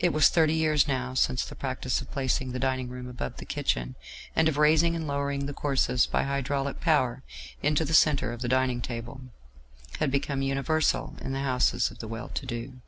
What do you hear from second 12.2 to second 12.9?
to do.